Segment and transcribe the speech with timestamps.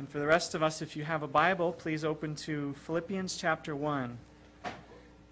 [0.00, 3.36] And for the rest of us, if you have a Bible, please open to Philippians
[3.36, 4.16] chapter 1.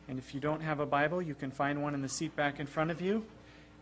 [0.08, 2.60] And if you don't have a Bible, you can find one in the seat back
[2.60, 3.24] in front of you,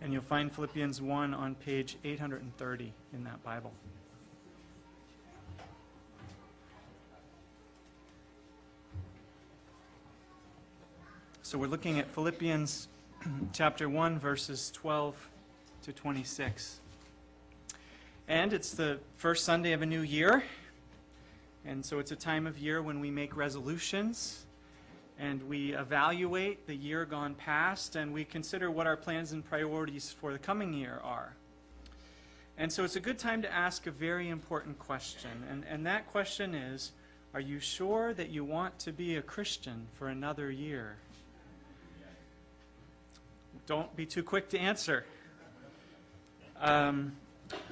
[0.00, 3.72] and you'll find Philippians 1 on page 830 in that Bible.
[11.42, 12.86] So we're looking at Philippians
[13.52, 15.30] chapter 1, verses 12
[15.82, 16.78] to 26.
[18.28, 20.44] And it's the first Sunday of a new year.
[21.66, 24.46] And so it's a time of year when we make resolutions
[25.18, 30.14] and we evaluate the year gone past and we consider what our plans and priorities
[30.20, 31.34] for the coming year are.
[32.56, 35.30] And so it's a good time to ask a very important question.
[35.50, 36.92] And, and that question is
[37.34, 40.96] Are you sure that you want to be a Christian for another year?
[43.66, 45.04] Don't be too quick to answer.
[46.60, 47.16] Um,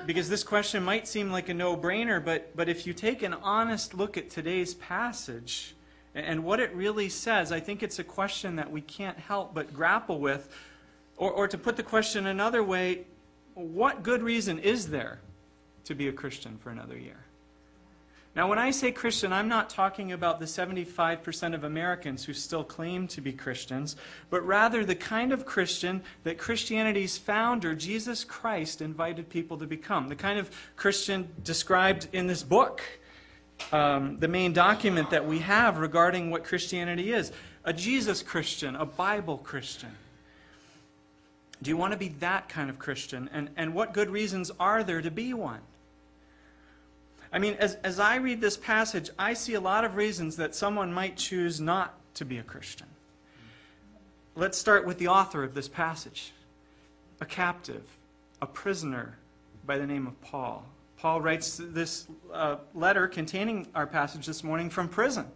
[0.06, 3.34] because this question might seem like a no brainer, but, but if you take an
[3.34, 5.74] honest look at today's passage
[6.14, 9.72] and what it really says, I think it's a question that we can't help but
[9.74, 10.48] grapple with.
[11.16, 13.06] Or, or to put the question another way,
[13.54, 15.20] what good reason is there
[15.84, 17.24] to be a Christian for another year?
[18.36, 22.64] Now, when I say Christian, I'm not talking about the 75% of Americans who still
[22.64, 23.94] claim to be Christians,
[24.28, 30.08] but rather the kind of Christian that Christianity's founder, Jesus Christ, invited people to become.
[30.08, 32.82] The kind of Christian described in this book,
[33.70, 37.30] um, the main document that we have regarding what Christianity is
[37.64, 39.96] a Jesus Christian, a Bible Christian.
[41.62, 43.30] Do you want to be that kind of Christian?
[43.32, 45.60] And, and what good reasons are there to be one?
[47.34, 50.54] I mean, as, as I read this passage, I see a lot of reasons that
[50.54, 52.86] someone might choose not to be a Christian.
[54.36, 56.32] Let's start with the author of this passage
[57.20, 57.82] a captive,
[58.40, 59.16] a prisoner
[59.66, 60.64] by the name of Paul.
[60.96, 65.26] Paul writes this uh, letter containing our passage this morning from prison.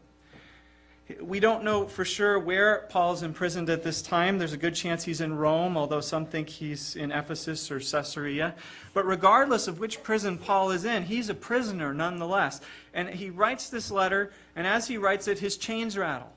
[1.23, 4.39] We don't know for sure where Paul's imprisoned at this time.
[4.39, 8.55] There's a good chance he's in Rome, although some think he's in Ephesus or Caesarea.
[8.93, 12.61] But regardless of which prison Paul is in, he's a prisoner nonetheless.
[12.93, 16.31] And he writes this letter, and as he writes it, his chains rattle.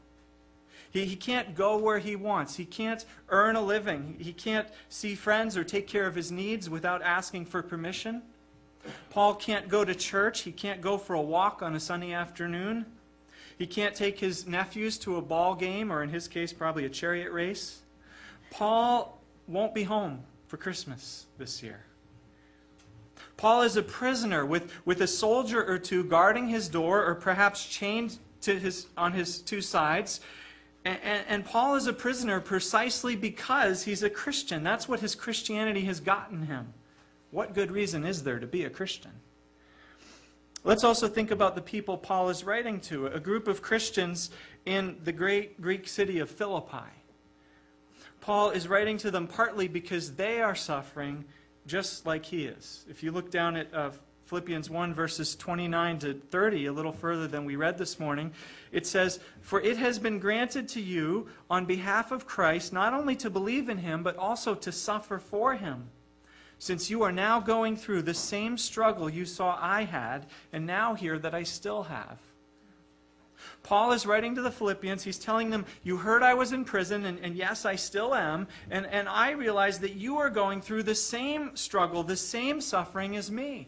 [0.90, 2.56] He, he can't go where he wants.
[2.56, 4.16] He can't earn a living.
[4.20, 8.22] He can't see friends or take care of his needs without asking for permission.
[9.10, 10.42] Paul can't go to church.
[10.42, 12.86] He can't go for a walk on a sunny afternoon.
[13.62, 16.90] He can't take his nephews to a ball game, or in his case, probably a
[16.90, 17.82] chariot race.
[18.50, 21.86] Paul won't be home for Christmas this year.
[23.38, 27.64] Paul is a prisoner with, with a soldier or two guarding his door, or perhaps
[27.64, 30.22] chained to his, on his two sides.
[30.84, 34.64] And, and, and Paul is a prisoner precisely because he's a Christian.
[34.64, 36.74] That's what his Christianity has gotten him.
[37.30, 39.12] What good reason is there to be a Christian?
[40.64, 44.30] Let's also think about the people Paul is writing to, a group of Christians
[44.64, 46.86] in the great Greek city of Philippi.
[48.20, 51.26] Paul is writing to them partly because they are suffering
[51.66, 52.86] just like he is.
[52.88, 53.90] If you look down at uh,
[54.26, 58.32] Philippians 1, verses 29 to 30, a little further than we read this morning,
[58.72, 63.16] it says, For it has been granted to you on behalf of Christ not only
[63.16, 65.90] to believe in him, but also to suffer for him
[66.62, 70.94] since you are now going through the same struggle you saw I had, and now
[70.94, 72.20] hear that I still have.
[73.64, 75.04] Paul is writing to the Philippians.
[75.04, 78.48] He's telling them, You heard I was in prison, and, and, yes, I still am.
[78.70, 83.18] And, and I realize that you are going through the same struggle, the same suffering
[83.18, 83.68] as me.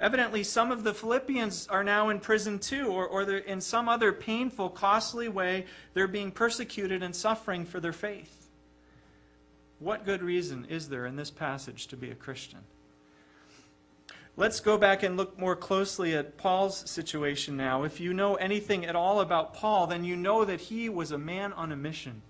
[0.00, 4.14] Evidently, some of the Philippians are now in prison too, or, or in some other
[4.14, 8.43] painful, costly way, they're being persecuted and suffering for their faith.
[9.78, 12.60] What good reason is there in this passage to be a Christian?
[14.36, 17.84] Let's go back and look more closely at Paul's situation now.
[17.84, 21.18] If you know anything at all about Paul, then you know that he was a
[21.18, 22.22] man on a mission.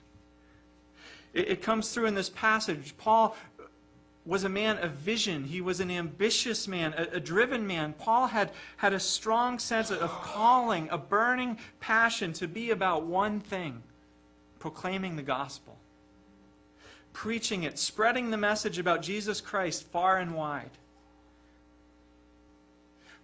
[1.32, 2.94] It, it comes through in this passage.
[2.98, 3.34] Paul
[4.26, 5.44] was a man of vision.
[5.44, 7.94] He was an ambitious man, a, a, driven man.
[7.94, 13.40] Paul had, had a strong sense of calling, a burning passion to be about one
[13.40, 13.82] thing
[14.58, 15.78] proclaiming the gospel
[17.14, 20.70] preaching it, spreading the message about Jesus Christ far and wide.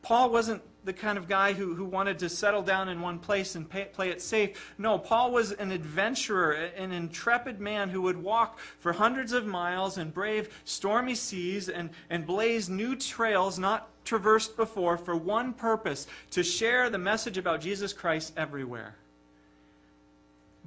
[0.01, 3.55] Paul wasn't the kind of guy who, who wanted to settle down in one place
[3.55, 4.73] and pay, play it safe.
[4.79, 9.99] No, Paul was an adventurer, an intrepid man who would walk for hundreds of miles
[9.99, 16.07] and brave stormy seas and, and blaze new trails not traversed before for one purpose
[16.31, 18.97] to share the message about Jesus Christ everywhere.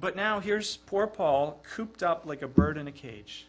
[0.04, 3.46] But now here's poor Paul cooped up like a bird in a cage.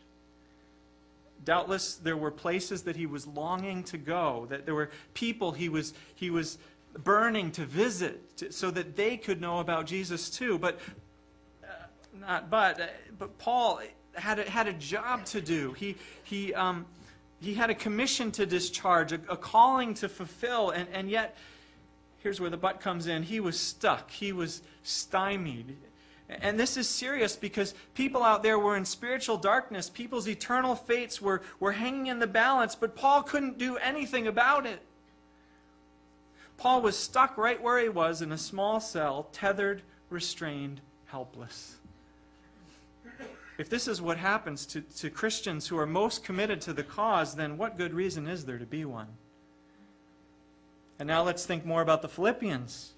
[1.44, 5.68] Doubtless there were places that he was longing to go, that there were people he
[5.68, 6.58] was, he was
[7.04, 10.58] burning to visit to, so that they could know about Jesus too.
[10.58, 10.80] But,
[11.62, 11.68] uh,
[12.22, 12.86] not but, uh,
[13.20, 13.82] but Paul
[14.14, 15.74] had a, had a job to do.
[15.74, 16.86] He, he, um,
[17.42, 21.36] he had a commission to discharge, a, a calling to fulfill, and, and yet,
[22.20, 23.24] here's where the but comes in.
[23.24, 25.76] He was stuck, he was stymied.
[26.28, 29.90] And this is serious because people out there were in spiritual darkness.
[29.90, 34.66] People's eternal fates were, were hanging in the balance, but Paul couldn't do anything about
[34.66, 34.82] it.
[36.58, 41.76] Paul was stuck right where he was in a small cell, tethered, restrained, helpless.
[43.58, 47.36] If this is what happens to, to Christians who are most committed to the cause,
[47.36, 49.08] then what good reason is there to be one?
[50.98, 52.95] And now let's think more about the Philippians.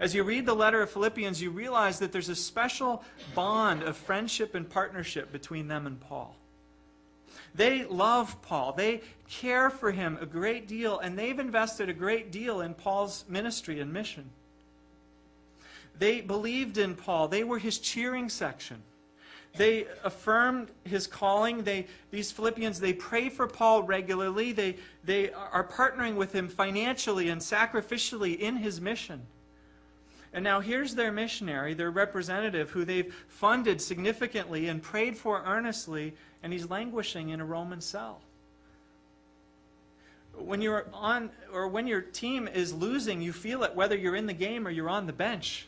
[0.00, 3.02] As you read the letter of Philippians, you realize that there's a special
[3.34, 6.36] bond of friendship and partnership between them and Paul.
[7.54, 8.72] They love Paul.
[8.72, 13.24] They care for him a great deal, and they've invested a great deal in Paul's
[13.28, 14.30] ministry and mission.
[15.98, 17.28] They believed in Paul.
[17.28, 18.82] They were his cheering section.
[19.56, 21.64] They affirmed his calling.
[21.64, 24.52] They, these Philippians, they pray for Paul regularly.
[24.52, 29.22] They, they are partnering with him financially and sacrificially in his mission.
[30.32, 36.14] And now here's their missionary, their representative, who they've funded significantly and prayed for earnestly,
[36.42, 38.20] and he's languishing in a Roman cell.
[40.34, 44.26] When you're on, or when your team is losing, you feel it whether you're in
[44.26, 45.66] the game or you're on the bench.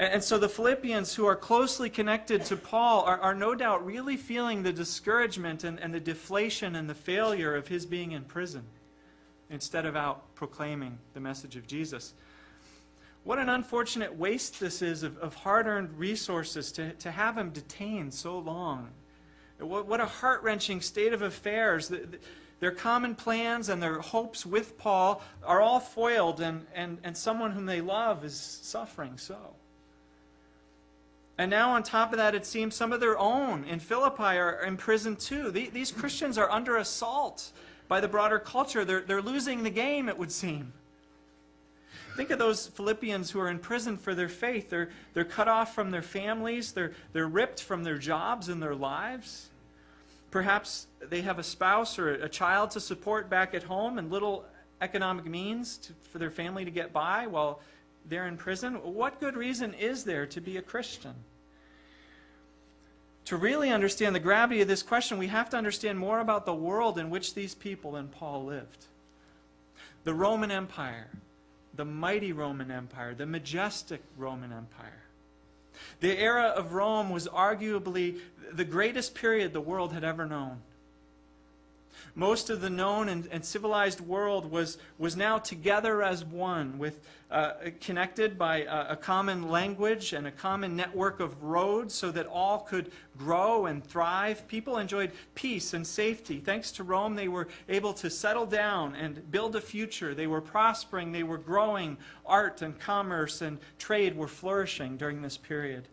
[0.00, 4.16] And, so the Philippians, who are closely connected to Paul, are, are no doubt really
[4.16, 8.62] feeling the discouragement and, and the deflation and the failure of his being in prison
[9.50, 12.14] instead of out proclaiming the message of Jesus.
[13.24, 17.50] What an unfortunate waste this is of, of hard earned resources to, to have him
[17.50, 18.88] detained so long.
[19.58, 21.88] What, what a heart wrenching state of affairs.
[21.88, 22.18] The, the,
[22.60, 27.52] their common plans and their hopes with Paul are all foiled, and, and, and someone
[27.52, 29.38] whom they love is suffering so.
[31.38, 34.62] And now, on top of that, it seems some of their own in Philippi are
[34.62, 35.50] in prison too.
[35.50, 37.52] These Christians are under assault
[37.88, 38.84] by the broader culture.
[38.84, 40.74] They're, they're losing the game, it would seem.
[42.16, 44.70] Think of those Philippians who are in prison for their faith.
[44.70, 48.74] They're, they're cut off from their families, they're, they're ripped from their jobs and their
[48.74, 49.48] lives.
[50.30, 54.44] Perhaps they have a spouse or a child to support back at home and little
[54.80, 57.60] economic means to, for their family to get by while
[58.08, 58.74] they're in prison.
[58.74, 61.14] What good reason is there to be a Christian?
[63.26, 66.54] To really understand the gravity of this question, we have to understand more about the
[66.54, 68.86] world in which these people and Paul lived.
[70.04, 71.08] The Roman Empire,
[71.74, 75.02] the mighty Roman Empire, the majestic Roman Empire.
[76.00, 78.18] The era of Rome was arguably
[78.52, 80.60] the greatest period the world had ever known.
[82.14, 87.00] Most of the known and, and civilized world was, was now together as one, with,
[87.30, 92.26] uh, connected by a, a common language and a common network of roads so that
[92.26, 94.46] all could grow and thrive.
[94.48, 96.40] People enjoyed peace and safety.
[96.40, 100.14] Thanks to Rome, they were able to settle down and build a future.
[100.14, 101.96] They were prospering, they were growing.
[102.26, 105.88] Art and commerce and trade were flourishing during this period.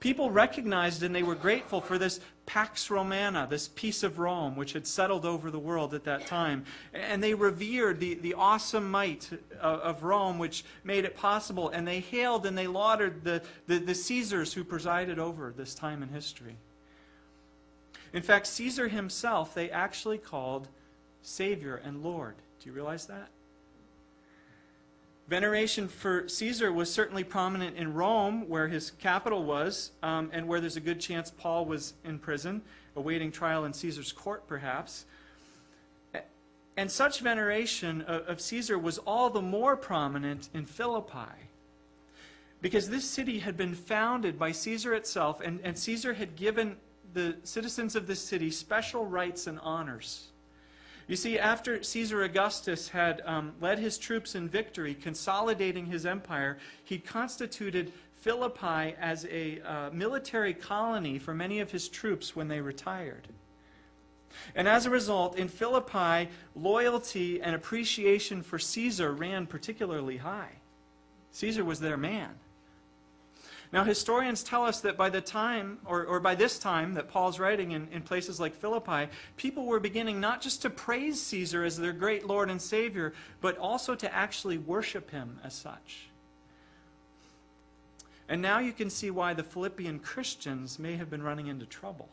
[0.00, 4.74] People recognized and they were grateful for this Pax Romana, this peace of Rome, which
[4.74, 6.64] had settled over the world at that time.
[6.92, 9.30] And they revered the, the awesome might
[9.60, 11.70] of, of Rome, which made it possible.
[11.70, 16.02] And they hailed and they lauded the, the, the Caesars who presided over this time
[16.02, 16.56] in history.
[18.12, 20.68] In fact, Caesar himself, they actually called
[21.22, 22.34] Savior and Lord.
[22.60, 23.28] Do you realize that?
[25.26, 30.60] Veneration for Caesar was certainly prominent in Rome, where his capital was, um, and where
[30.60, 32.60] there's a good chance Paul was in prison,
[32.94, 35.06] awaiting trial in Caesar's court, perhaps.
[36.76, 41.32] And such veneration of, of Caesar was all the more prominent in Philippi,
[42.60, 46.76] because this city had been founded by Caesar itself, and, and Caesar had given
[47.14, 50.32] the citizens of this city special rights and honors.
[51.06, 56.58] You see, after Caesar Augustus had um, led his troops in victory, consolidating his empire,
[56.82, 62.60] he constituted Philippi as a uh, military colony for many of his troops when they
[62.60, 63.28] retired.
[64.54, 70.52] And as a result, in Philippi, loyalty and appreciation for Caesar ran particularly high.
[71.32, 72.30] Caesar was their man.
[73.74, 77.40] Now, historians tell us that by the time, or, or by this time that Paul's
[77.40, 81.76] writing in, in places like Philippi, people were beginning not just to praise Caesar as
[81.76, 86.06] their great Lord and Savior, but also to actually worship him as such.
[88.28, 92.08] And now you can see why the Philippian Christians may have been running into trouble.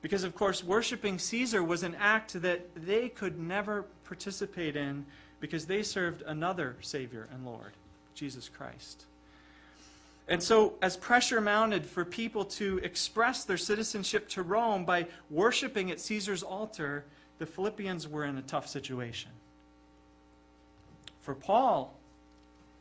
[0.00, 5.04] Because, of course, worshiping Caesar was an act that they could never participate in
[5.38, 7.72] because they served another Savior and Lord,
[8.14, 9.04] Jesus Christ.
[10.28, 15.90] And so, as pressure mounted for people to express their citizenship to Rome by worshiping
[15.92, 17.04] at Caesar's altar,
[17.38, 19.30] the Philippians were in a tough situation.
[21.22, 21.94] For Paul,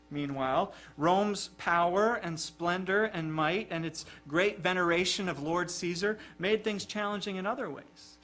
[0.09, 6.63] meanwhile, Rome's power and splendor and might and its great veneration of Lord Caesar made
[6.63, 8.17] things challenging in other ways.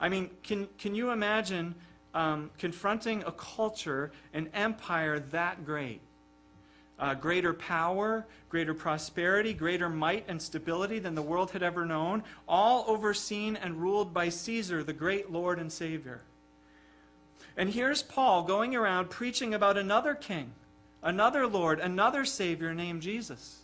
[0.00, 1.74] I mean, can, can you imagine
[2.14, 6.00] um, confronting a culture, an empire that great?
[6.98, 12.22] Uh, greater power, greater prosperity, greater might and stability than the world had ever known,
[12.46, 16.20] all overseen and ruled by Caesar, the great Lord and Savior.
[17.56, 20.52] And here's Paul going around preaching about another king,
[21.02, 23.58] another Lord, another Savior named Jesus.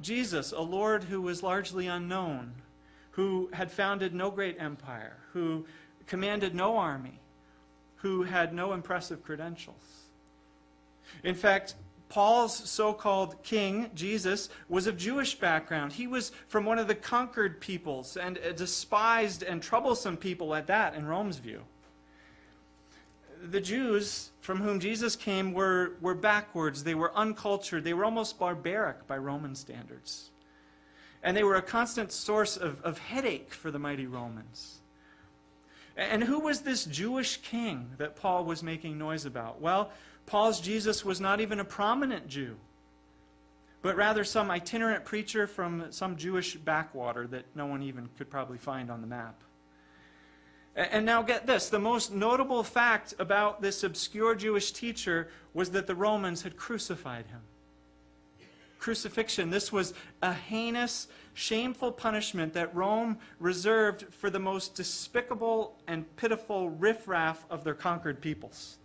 [0.00, 2.52] Jesus, a Lord who was largely unknown,
[3.12, 5.66] who had founded no great empire, who
[6.06, 7.18] commanded no army,
[7.96, 10.04] who had no impressive credentials.
[11.24, 11.74] In fact,
[12.08, 15.92] Paul's so called king, Jesus, was of Jewish background.
[15.92, 20.68] He was from one of the conquered peoples and a despised and troublesome people at
[20.68, 21.62] that, in Rome's view.
[23.50, 28.38] The Jews from whom Jesus came were, were backwards, they were uncultured, they were almost
[28.38, 30.30] barbaric by Roman standards.
[31.22, 34.80] And they were a constant source of, of headache for the mighty Romans.
[35.96, 39.60] And who was this Jewish king that Paul was making noise about?
[39.60, 39.90] Well,
[40.26, 42.56] Paul's Jesus was not even a prominent Jew,
[43.80, 48.58] but rather some itinerant preacher from some Jewish backwater that no one even could probably
[48.58, 49.40] find on the map.
[50.74, 55.86] And now get this the most notable fact about this obscure Jewish teacher was that
[55.86, 57.40] the Romans had crucified him.
[58.78, 66.04] Crucifixion, this was a heinous, shameful punishment that Rome reserved for the most despicable and
[66.16, 68.76] pitiful riffraff of their conquered peoples.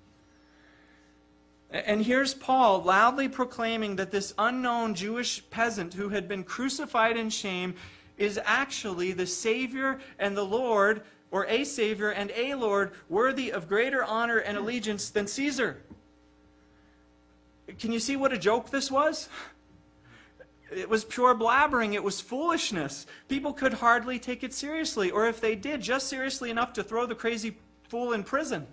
[1.71, 7.29] And here's Paul loudly proclaiming that this unknown Jewish peasant who had been crucified in
[7.29, 7.75] shame
[8.17, 11.01] is actually the Savior and the Lord,
[11.31, 15.81] or a Savior and a Lord, worthy of greater honor and allegiance than Caesar.
[17.79, 19.29] Can you see what a joke this was?
[20.75, 21.93] It was pure blabbering.
[21.93, 23.05] It was foolishness.
[23.29, 27.05] People could hardly take it seriously, or if they did, just seriously enough to throw
[27.05, 28.67] the crazy fool in prison,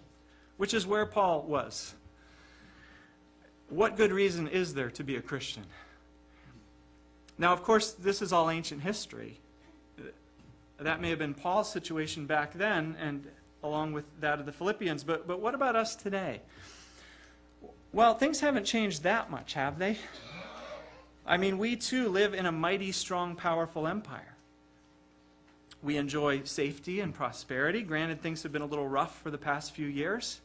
[0.57, 1.95] which is where Paul was.
[3.69, 5.65] What good reason is there to be a Christian?
[7.37, 9.39] Now, of course, this is all ancient history.
[10.79, 13.27] That may have been Paul's situation back then, and
[13.63, 16.41] along with that of the Philippians, but, but what about us today?
[17.93, 19.99] Well, things haven't changed that much, have they?
[21.27, 24.35] I mean, we too live in a mighty, strong, powerful empire.
[25.83, 27.83] We enjoy safety and prosperity.
[27.83, 30.41] Granted, things have been a little rough for the past few years.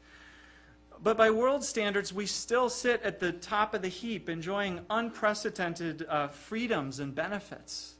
[1.04, 6.06] But by world standards, we still sit at the top of the heap, enjoying unprecedented
[6.08, 7.96] uh, freedoms and benefits.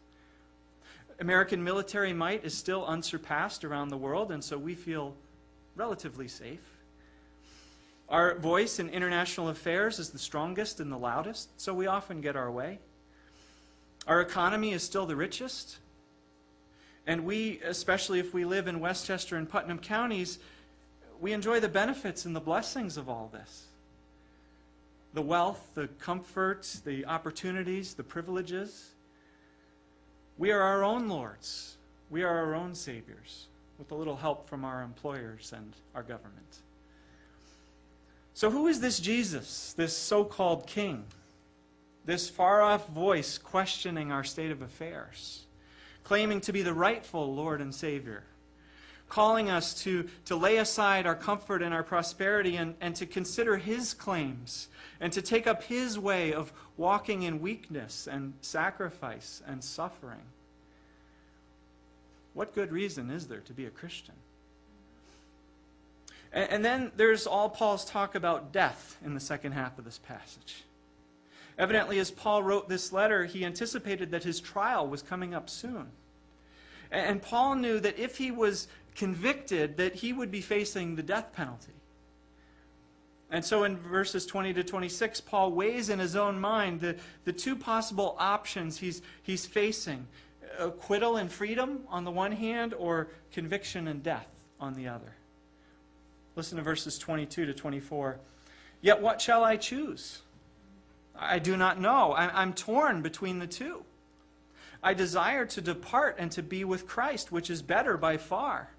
[1.20, 5.16] American military might is still unsurpassed around the world, and so we feel
[5.76, 6.62] relatively safe.
[8.08, 12.38] Our voice in international affairs is the strongest and the loudest, so we often get
[12.38, 12.80] our way.
[14.08, 15.78] Our economy is still the richest.
[17.06, 20.40] And we, especially if we live in Westchester and Putnam counties,
[21.20, 23.68] we enjoy the benefits and the blessings of all this
[25.14, 28.90] the wealth, the comforts, the opportunities, the privileges.
[30.40, 31.78] We are our own lords.
[32.10, 36.62] We are our own saviors, with a little help from our employers and our government.
[38.34, 41.06] So, who is this Jesus, this so called king?
[42.06, 45.46] This far off voice questioning our state of affairs,
[46.04, 48.24] claiming to be the rightful Lord and Savior
[49.10, 53.58] calling us to, to lay aside our comfort and our prosperity and, and to consider
[53.58, 54.68] His claims
[55.00, 60.22] and to take up His way of walking in weakness and sacrifice and suffering.
[62.34, 64.16] What good reason is there to be a Christian?
[66.32, 70.00] And, and then there's all Paul's talk about death in the second half of this
[70.00, 70.64] passage.
[71.58, 75.92] Evidently, as Paul wrote this letter, he anticipated that his trial was coming up soon.
[76.92, 81.34] And Paul knew that if he was convicted that he would be facing the death
[81.34, 81.74] penalty.
[83.32, 87.34] And so in verses 20 to 26, Paul weighs in his own mind the, the
[87.34, 90.08] two possible options he's, he's facing
[90.60, 94.28] acquittal and freedom on the one hand, or conviction and death
[94.60, 95.16] on the other.
[96.36, 98.20] Listen to verses 22 to 24.
[98.82, 100.22] Yet what shall I choose?
[101.16, 102.14] I do not know.
[102.16, 103.84] I'm torn between the two.
[104.82, 108.70] I desire to depart and to be with Christ, which is better by far.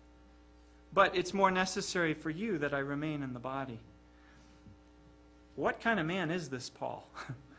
[0.95, 3.81] But it's more necessary for you that I remain in the body.
[5.57, 7.09] What kind of man is this Paul?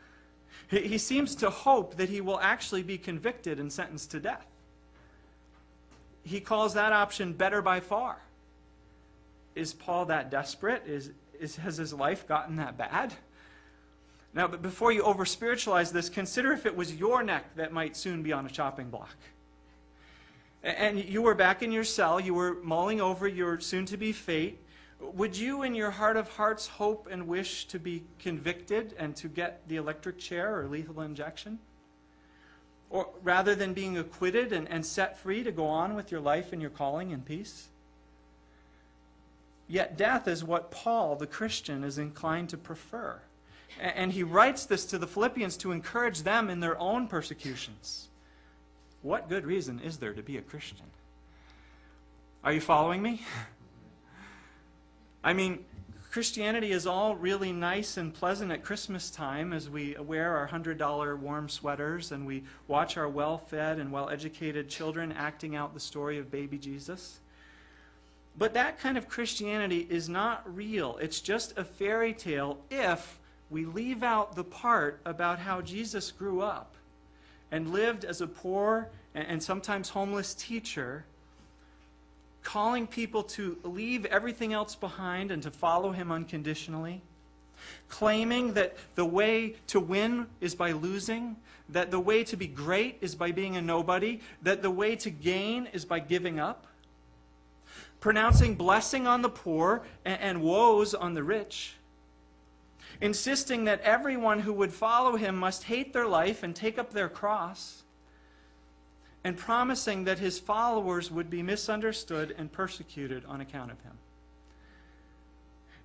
[0.70, 4.46] he seems to hope that he will actually be convicted and sentenced to death.
[6.24, 8.16] He calls that option better by far.
[9.54, 10.82] Is Paul that desperate?
[10.86, 13.14] Is, is, has his life gotten that bad?
[14.34, 17.96] Now, but before you over spiritualize this, consider if it was your neck that might
[17.96, 19.14] soon be on a chopping block.
[20.66, 24.10] And you were back in your cell, you were mulling over your soon to be
[24.10, 24.58] fate.
[24.98, 29.28] Would you, in your heart of hearts, hope and wish to be convicted and to
[29.28, 31.60] get the electric chair or lethal injection?
[32.90, 36.52] Or rather than being acquitted and, and set free to go on with your life
[36.52, 37.68] and your calling in peace?
[39.68, 43.20] Yet death is what Paul, the Christian, is inclined to prefer.
[43.80, 48.08] And he writes this to the Philippians to encourage them in their own persecutions.
[49.06, 50.86] What good reason is there to be a Christian?
[52.42, 53.22] Are you following me?
[55.22, 55.64] I mean,
[56.10, 61.18] Christianity is all really nice and pleasant at Christmas time as we wear our $100
[61.20, 65.78] warm sweaters and we watch our well fed and well educated children acting out the
[65.78, 67.20] story of baby Jesus.
[68.36, 70.96] But that kind of Christianity is not real.
[70.96, 73.20] It's just a fairy tale if
[73.50, 76.75] we leave out the part about how Jesus grew up
[77.50, 81.04] and lived as a poor and sometimes homeless teacher,
[82.42, 87.00] calling people to leave everything else behind and to follow him unconditionally,
[87.88, 91.36] claiming that the way to win is by losing,
[91.68, 95.10] that the way to be great is by being a nobody, that the way to
[95.10, 96.66] gain is by giving up,
[98.00, 101.74] pronouncing blessing on the poor and, woes on the rich
[103.00, 107.08] insisting that everyone who would follow him must hate their life and take up their
[107.08, 107.82] cross,
[109.24, 113.98] and promising that his followers would be misunderstood and persecuted on account of him.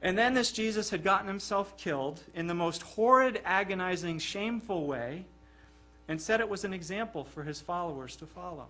[0.02, 5.26] And then this Jesus had gotten himself killed in the most horrid, agonizing, shameful way
[6.12, 8.68] and said it was an example for his followers to follow.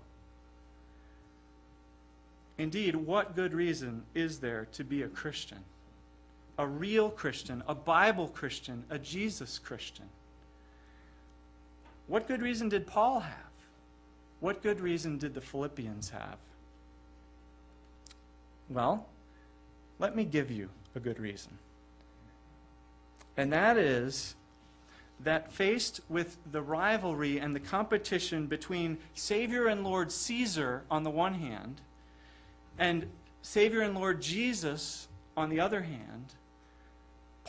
[2.60, 5.58] Indeed, what good reason is there to be a Christian?
[6.62, 10.06] A real Christian, a Bible Christian, a Jesus Christian.
[12.06, 13.36] What good reason did Paul have?
[14.42, 16.38] What good reason did the Philippians have?
[18.70, 19.08] Well,
[19.98, 21.58] let me give you a good reason.
[23.38, 24.36] And that is
[25.24, 31.10] that faced with the rivalry and the competition between Savior and Lord Caesar on the
[31.10, 31.82] one hand,
[32.78, 33.08] and
[33.42, 36.36] Savior and Lord Jesus on the other hand,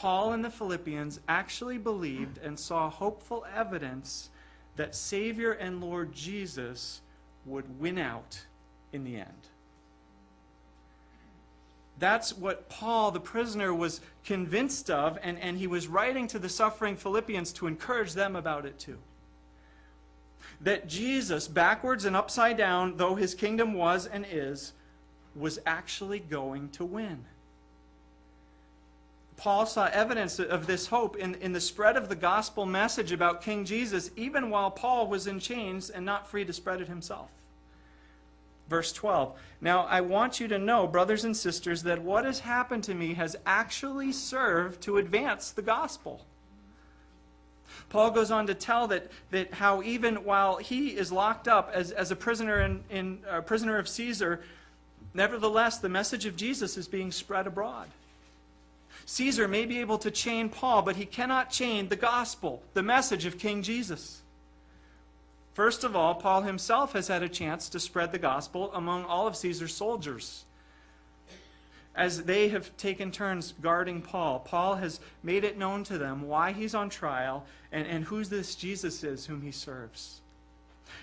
[0.02, 4.30] Paul and the Philippians actually believed and saw hopeful evidence
[4.74, 7.02] that Savior and Lord Jesus
[7.46, 8.44] would win out
[8.92, 9.28] in the end.
[12.00, 16.48] That's what Paul, the prisoner, was convinced of, and, and he was writing to the
[16.48, 18.98] suffering Philippians to encourage them about it too.
[20.62, 24.72] That Jesus, backwards and upside down, though his kingdom was and is,
[25.36, 27.24] was actually going to win.
[29.42, 33.42] Paul saw evidence of this hope in, in the spread of the gospel message about
[33.42, 37.28] King Jesus, even while Paul was in chains and not free to spread it himself.
[38.68, 42.84] Verse 12 Now I want you to know, brothers and sisters, that what has happened
[42.84, 46.24] to me has actually served to advance the gospel.
[47.88, 51.90] Paul goes on to tell that, that how even while he is locked up as,
[51.90, 54.44] as a prisoner in, in a prisoner of Caesar,
[55.14, 57.88] nevertheless the message of Jesus is being spread abroad.
[59.06, 63.26] Caesar may be able to chain Paul, but he cannot chain the gospel, the message
[63.26, 64.22] of King Jesus.
[65.54, 69.26] First of all, Paul himself has had a chance to spread the gospel among all
[69.26, 70.44] of Caesar's soldiers.
[71.94, 76.52] As they have taken turns guarding Paul, Paul has made it known to them why
[76.52, 80.22] he's on trial and, and who this Jesus is whom he serves.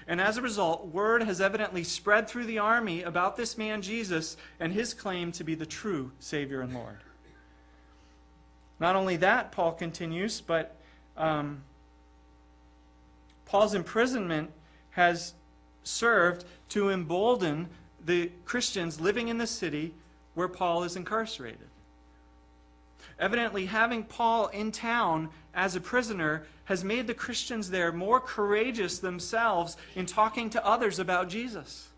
[0.08, 4.36] And as a result, word has evidently spread through the army about this man Jesus
[4.60, 6.98] and his claim to be the true Savior and Lord.
[8.80, 10.76] Not only that, Paul continues, but
[11.18, 11.64] um,
[13.46, 14.52] Paul's imprisonment
[14.92, 15.34] has
[15.84, 17.68] served to embolden
[18.06, 19.94] the Christians living in the city
[20.34, 21.68] where Paul is incarcerated.
[23.20, 29.00] Evidently, having Paul in town as a prisoner has made the Christians there more courageous
[29.00, 31.90] themselves in talking to others about Jesus.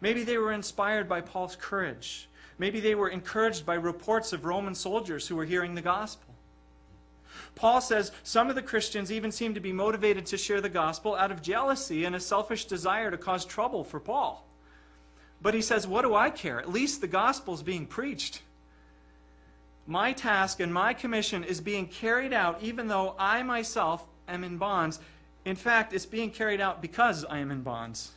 [0.00, 4.74] Maybe they were inspired by Paul's courage Maybe they were encouraged by reports of Roman
[4.74, 6.34] soldiers who were hearing the gospel.
[7.54, 11.14] Paul says some of the Christians even seem to be motivated to share the gospel
[11.14, 14.46] out of jealousy and a selfish desire to cause trouble for Paul.
[15.42, 16.58] But he says, What do I care?
[16.58, 18.42] At least the gospel is being preached.
[19.86, 24.58] My task and my commission is being carried out even though I myself am in
[24.58, 24.98] bonds.
[25.44, 28.12] In fact, it's being carried out because I am in bonds.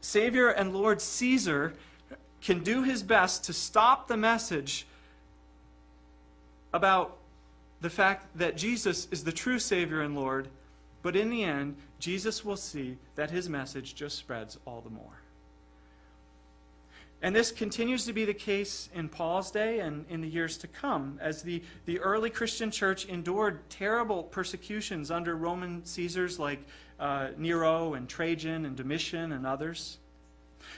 [0.00, 1.74] Savior and Lord Caesar
[2.40, 4.86] can do his best to stop the message
[6.72, 7.16] about
[7.80, 10.48] the fact that Jesus is the true Savior and Lord,
[11.02, 15.20] but in the end, Jesus will see that his message just spreads all the more.
[17.22, 20.66] And this continues to be the case in Paul's day and in the years to
[20.66, 26.60] come, as the, the early Christian church endured terrible persecutions under Roman Caesars like
[26.98, 29.98] uh, Nero and Trajan and Domitian and others.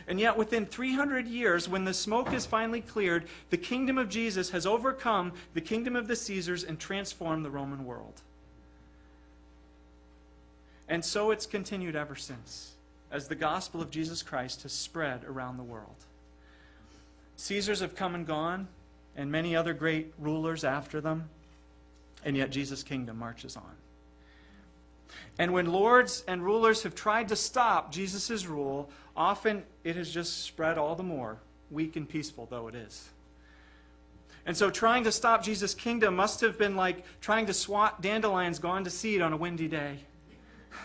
[0.06, 4.50] And yet, within 300 years, when the smoke is finally cleared, the kingdom of Jesus
[4.50, 8.20] has overcome the kingdom of the Caesars and transformed the Roman world.
[10.88, 12.72] And so it's continued ever since,
[13.10, 15.96] as the gospel of Jesus Christ has spread around the world.
[17.36, 18.68] Caesars have come and gone,
[19.16, 21.28] and many other great rulers after them,
[22.24, 23.76] and yet Jesus' kingdom marches on.
[25.38, 30.42] And when lords and rulers have tried to stop Jesus' rule, often it has just
[30.42, 31.38] spread all the more,
[31.70, 33.08] weak and peaceful though it is.
[34.44, 38.58] And so trying to stop Jesus' kingdom must have been like trying to swat dandelions
[38.58, 39.98] gone to seed on a windy day.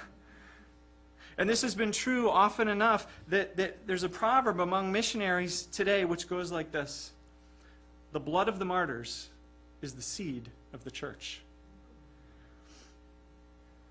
[1.39, 6.03] And this has been true often enough that, that there's a proverb among missionaries today
[6.03, 7.11] which goes like this
[8.11, 9.29] The blood of the martyrs
[9.81, 11.41] is the seed of the church.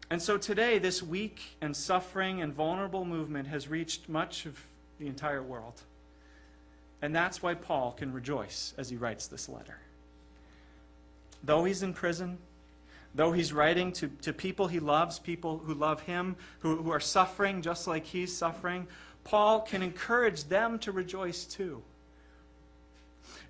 [0.09, 4.64] And so today, this weak and suffering and vulnerable movement has reached much of
[4.99, 5.83] the entire world.
[7.03, 9.79] And that's why Paul can rejoice as he writes this letter.
[11.42, 12.38] Though he's in prison,
[13.14, 17.01] though he's writing to, to people he loves, people who love him, who, who are
[17.01, 18.87] suffering just like he's suffering,
[19.25, 21.83] Paul can encourage them to rejoice too.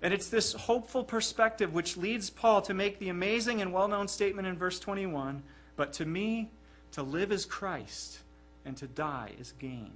[0.01, 4.07] And it's this hopeful perspective which leads Paul to make the amazing and well known
[4.07, 5.43] statement in verse 21
[5.77, 6.49] but to me,
[6.91, 8.19] to live is Christ,
[8.65, 9.93] and to die is gain.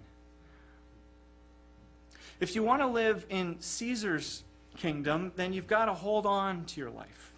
[2.40, 4.44] If you want to live in Caesar's
[4.78, 7.34] kingdom, then you've got to hold on to your life.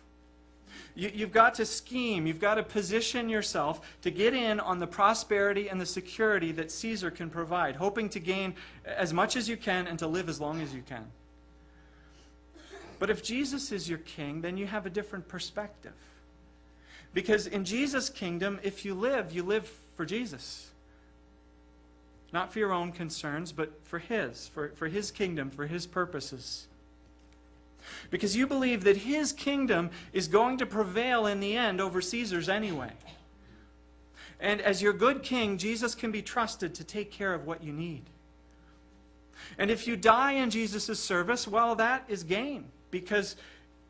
[0.95, 4.85] You, have got to scheme, you've got to position yourself to get in on the
[4.85, 8.53] prosperity and the security that Caesar can provide, hoping to gain
[8.85, 11.05] as much as you can and to live as long as you can.
[12.99, 15.93] But if Jesus is your king, then you have a different perspective.
[17.13, 20.71] Because in Jesus' kingdom, if you live, you live for Jesus.
[22.31, 26.67] Not for your own concerns, but for His, for, for His kingdom, for His purposes.
[28.09, 32.49] Because you believe that His kingdom is going to prevail in the end over Caesar's
[32.49, 32.91] anyway.
[34.39, 37.71] And as your good king, Jesus can be trusted to take care of what you
[37.71, 38.03] need.
[39.57, 43.35] And if you die in Jesus' service, well, that is gain because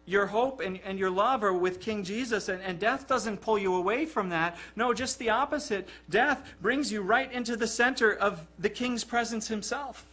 [0.05, 3.57] your hope and, and your love are with King Jesus, and, and death doesn't pull
[3.57, 4.57] you away from that.
[4.75, 5.87] No, just the opposite.
[6.09, 10.05] Death brings you right into the center of the King's presence himself.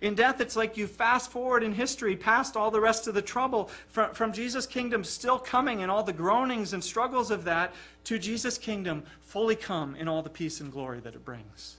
[0.00, 3.22] In death, it's like you fast forward in history past all the rest of the
[3.22, 7.72] trouble from, from Jesus' kingdom still coming and all the groanings and struggles of that
[8.04, 11.76] to Jesus' kingdom fully come in all the peace and glory that it brings.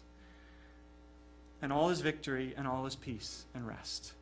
[1.62, 4.14] And all his victory and all his peace and rest.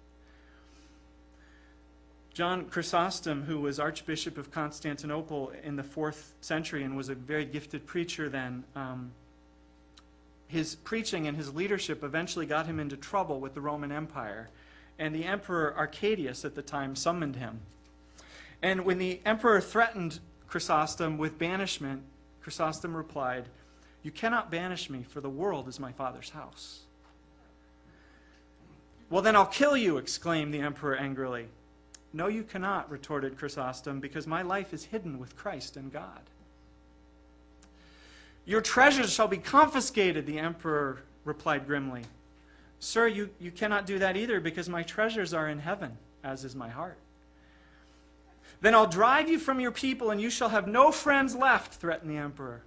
[2.41, 7.45] John Chrysostom, who was Archbishop of Constantinople in the fourth century and was a very
[7.45, 9.11] gifted preacher then, um,
[10.47, 14.49] his preaching and his leadership eventually got him into trouble with the Roman Empire.
[14.97, 17.59] And the Emperor Arcadius at the time summoned him.
[18.63, 22.01] And when the emperor threatened Chrysostom with banishment,
[22.41, 23.49] Chrysostom replied,
[24.01, 26.79] You cannot banish me, for the world is my father's house.
[29.11, 31.45] Well, then I'll kill you, exclaimed the emperor angrily.
[32.13, 36.21] No, you cannot, retorted Chrysostom, because my life is hidden with Christ and God.
[38.45, 42.03] Your treasures shall be confiscated, the emperor replied grimly.
[42.79, 46.55] Sir, you, you cannot do that either, because my treasures are in heaven, as is
[46.55, 46.97] my heart.
[48.59, 52.11] Then I'll drive you from your people, and you shall have no friends left, threatened
[52.11, 52.61] the emperor.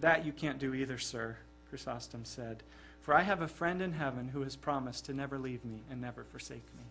[0.00, 1.36] That you can't do either, sir,
[1.70, 2.62] Chrysostom said,
[3.00, 6.00] for I have a friend in heaven who has promised to never leave me and
[6.00, 6.84] never forsake me.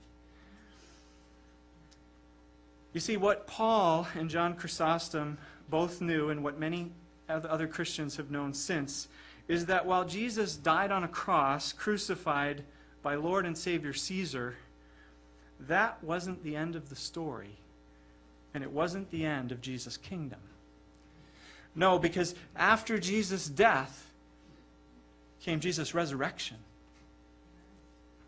[2.95, 5.37] You see, what Paul and John Chrysostom
[5.69, 6.91] both knew, and what many
[7.27, 9.09] other Christians have known since,
[9.49, 12.63] is that while Jesus died on a cross, crucified
[13.03, 14.55] by Lord and Savior Caesar,
[15.59, 17.57] that wasn't the end of the story.
[18.55, 20.39] and it wasn't the end of Jesus' kingdom.
[21.75, 24.09] No, because after Jesus' death
[25.41, 26.55] came Jesus' resurrection.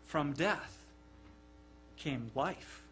[0.04, 0.76] From death
[1.96, 2.82] came life.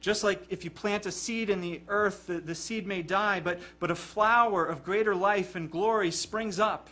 [0.00, 3.40] Just like if you plant a seed in the earth, the, the seed may die,
[3.40, 6.88] but, but a flower of greater life and glory springs up.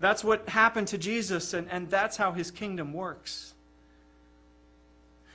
[0.00, 3.52] That's what happened to Jesus, and, and that's how his kingdom works.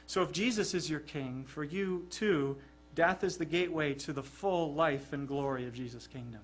[0.08, 2.58] So if Jesus is your king, for you too,
[2.96, 6.42] death is the gateway to the full life and glory of Jesus' kingdom.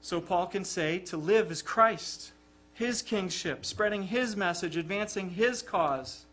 [0.00, 2.32] So Paul can say to live is Christ,
[2.74, 6.24] his kingship, spreading his message, advancing his cause.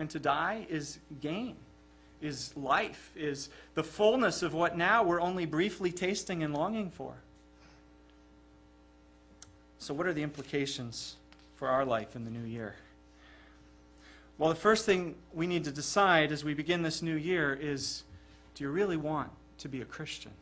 [0.00, 1.56] And to die is gain,
[2.22, 7.12] is life, is the fullness of what now we're only briefly tasting and longing for.
[9.78, 11.16] So, what are the implications
[11.56, 12.76] for our life in the new year?
[14.38, 18.04] Well, the first thing we need to decide as we begin this new year is
[18.54, 20.32] do you really want to be a Christian?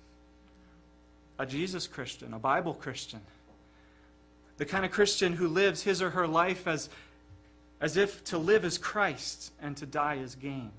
[1.41, 3.23] A Jesus Christian, a Bible Christian?
[4.57, 6.89] The kind of Christian who lives his or her life as,
[7.81, 10.73] as if to live is Christ and to die is gain.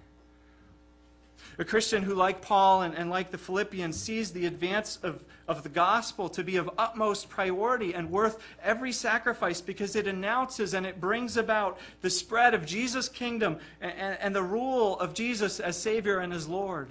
[1.57, 5.63] A Christian who, like Paul and, and like the Philippians, sees the advance of, of
[5.63, 10.85] the gospel to be of utmost priority and worth every sacrifice because it announces and
[10.85, 15.59] it brings about the spread of Jesus' kingdom and, and, and the rule of Jesus
[15.59, 16.89] as Savior and as Lord.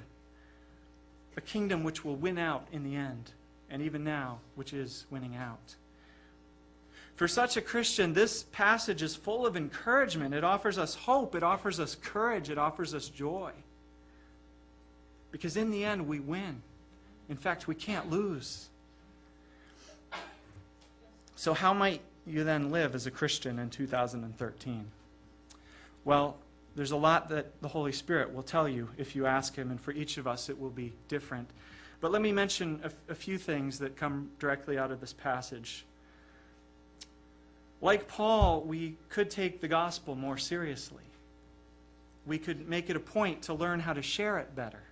[1.37, 3.31] A kingdom which will win out in the end,
[3.71, 5.77] and even now, which is winning out.
[7.19, 10.35] For such a Christian, this passage is full of encouragement.
[10.35, 13.51] It offers us hope, it offers us courage, it offers us joy.
[15.33, 16.63] Because in the end, we win.
[17.29, 18.69] In fact, we can't lose.
[21.35, 24.87] So, how might you then live as a Christian in 2013?
[26.05, 26.37] Well,
[26.77, 29.81] there's a lot that the Holy Spirit will tell you if you ask Him, and
[29.81, 31.51] for each of us it will be different.
[32.01, 35.85] But let me mention a, few things that come directly out of this passage.
[37.81, 41.05] Like Paul, we could take the gospel more seriously.
[42.27, 44.83] We could make it a point to learn how to share it better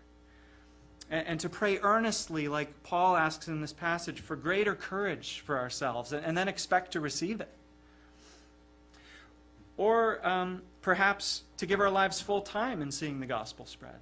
[1.10, 5.58] and, and, to pray earnestly, like Paul asks in this passage, for greater courage for
[5.58, 7.50] ourselves, and, and then expect to receive it.
[9.76, 14.00] Or um, perhaps to give our lives full time in seeing the gospel spread.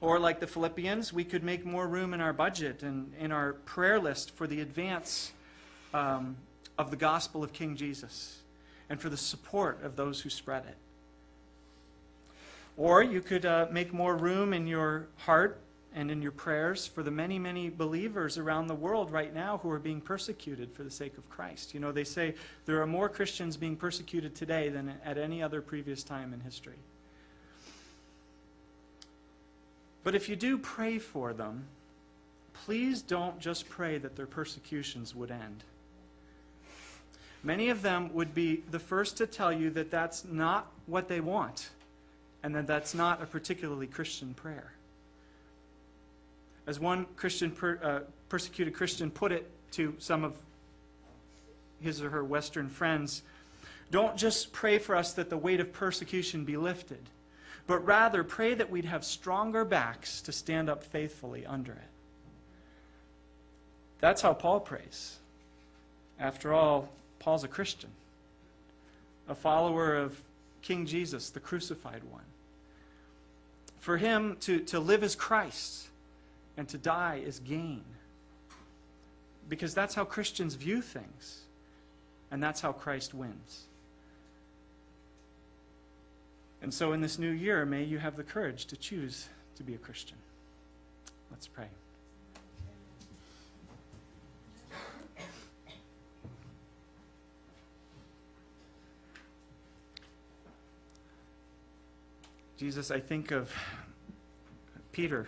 [0.00, 3.52] Or, like the Philippians, we could make more room in our budget and in our
[3.52, 5.30] prayer list for the advance
[5.94, 6.36] um,
[6.78, 8.40] of the gospel of King Jesus
[8.88, 10.76] and for the support of those who spread it.
[12.76, 15.60] Or you could uh, make more room in your heart
[15.94, 19.70] and in your prayers for the many, many believers around the world right now who
[19.70, 21.74] are being persecuted for the sake of Christ.
[21.74, 25.60] You know, they say there are more Christians being persecuted today than at any other
[25.60, 26.78] previous time in history.
[30.02, 31.66] But if you do pray for them,
[32.64, 35.64] please don't just pray that their persecutions would end.
[37.42, 41.20] Many of them would be the first to tell you that that's not what they
[41.20, 41.70] want
[42.42, 44.72] and that that's not a particularly Christian prayer.
[46.66, 50.36] As one Christian per, uh, persecuted Christian put it to some of
[51.80, 53.22] his or her Western friends,
[53.90, 57.02] don't just pray for us that the weight of persecution be lifted,
[57.66, 61.78] but rather pray that we'd have stronger backs to stand up faithfully under it.
[64.00, 65.18] That's how Paul prays.
[66.18, 66.88] After all,
[67.22, 67.90] Paul's a Christian,
[69.28, 70.20] a follower of
[70.60, 72.24] King Jesus, the crucified one.
[73.78, 75.86] For him to, to live as Christ
[76.56, 77.84] and to die is gain.
[79.48, 81.42] Because that's how Christians view things,
[82.30, 83.64] and that's how Christ wins.
[86.60, 89.74] And so, in this new year, may you have the courage to choose to be
[89.74, 90.16] a Christian.
[91.30, 91.66] Let's pray.
[102.62, 103.52] Jesus, I think of
[104.92, 105.26] Peter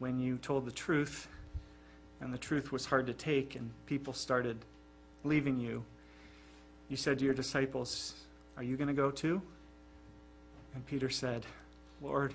[0.00, 1.28] when you told the truth,
[2.20, 4.58] and the truth was hard to take, and people started
[5.22, 5.84] leaving you.
[6.88, 8.14] You said to your disciples,
[8.56, 9.40] Are you going to go too?
[10.74, 11.46] And Peter said,
[12.02, 12.34] Lord,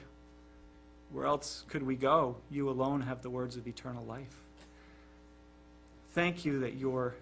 [1.11, 2.37] where else could we go?
[2.49, 4.37] You alone have the words of eternal life.
[6.11, 7.13] Thank you that your,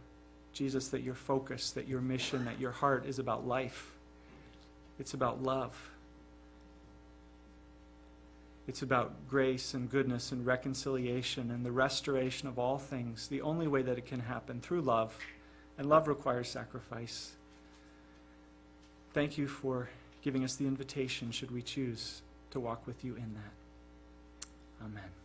[0.53, 3.91] Jesus, that your focus, that your mission, that your heart is about life.
[4.99, 5.75] It's about love.
[8.71, 13.67] It's about grace and goodness and reconciliation and the restoration of all things, the only
[13.67, 15.13] way that it can happen through love.
[15.77, 17.33] And love requires sacrifice.
[19.13, 19.89] Thank you for
[20.21, 24.85] giving us the invitation should we choose to walk with you in that.
[24.85, 25.20] Amen.